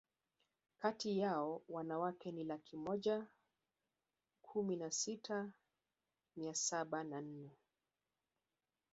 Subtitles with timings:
[0.81, 3.27] kati yao wanawake ni laki moja
[4.41, 5.51] kumi na sita
[6.35, 7.49] mia saba na nane